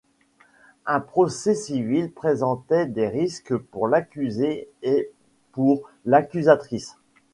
[0.87, 5.11] Un procès civil présentait des risques pour l'accusé et
[5.51, 6.95] pour l'accusatrice.